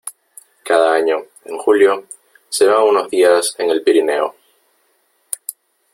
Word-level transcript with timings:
Cada 0.65 0.95
año, 0.95 1.27
en 1.45 1.59
julio, 1.59 2.07
se 2.49 2.65
van 2.65 2.81
unos 2.87 3.07
días 3.11 3.53
en 3.59 3.69
el 3.69 3.83
Pirineo. 3.83 4.33